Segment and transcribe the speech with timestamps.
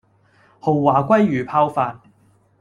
[0.59, 1.99] 豪華鮭魚泡飯